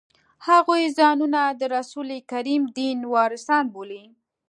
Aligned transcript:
هغوی 0.47 0.83
ځانونه 0.97 1.41
د 1.59 1.61
رسول 1.75 2.09
کریم 2.31 2.63
دین 2.77 2.99
وارثان 3.15 3.65
بولي. 3.73 4.03